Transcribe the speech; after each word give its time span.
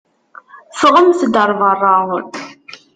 Ffɣemt-d 0.73 1.33
ar 1.41 1.51
beṛṛa! 1.59 1.95